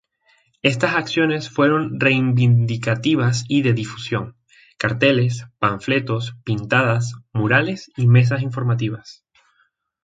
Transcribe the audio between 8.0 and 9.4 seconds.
mesas informativas.